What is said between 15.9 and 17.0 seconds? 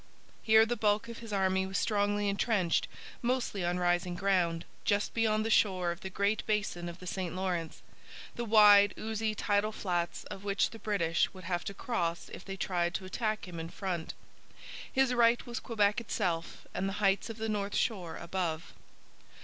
itself and the